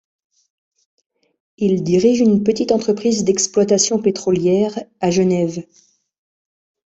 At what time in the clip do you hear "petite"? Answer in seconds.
2.43-2.71